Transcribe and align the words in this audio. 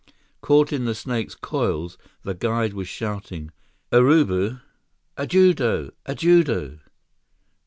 Caught 0.41 0.73
in 0.73 0.85
the 0.85 0.95
snake's 0.95 1.35
coils, 1.35 1.95
the 2.23 2.33
guide 2.33 2.73
was 2.73 2.87
shouting: 2.87 3.51
"Urubu! 3.93 4.59
_Ajudo! 5.15 5.91
Ajudo! 6.07 6.79